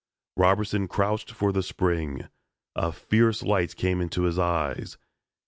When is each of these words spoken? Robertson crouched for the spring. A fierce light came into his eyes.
Robertson 0.35 0.87
crouched 0.87 1.29
for 1.29 1.51
the 1.51 1.61
spring. 1.61 2.27
A 2.75 2.91
fierce 2.91 3.43
light 3.43 3.75
came 3.75 4.01
into 4.01 4.23
his 4.23 4.39
eyes. 4.39 4.97